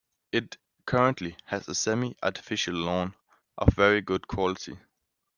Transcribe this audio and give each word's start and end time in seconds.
It 0.31 0.57
currently 0.87 1.37
has 1.45 1.67
a 1.69 1.75
semi-artificial 1.75 2.73
lawn 2.73 3.13
of 3.55 3.75
very 3.75 4.01
good 4.01 4.27
quality. 4.27 4.79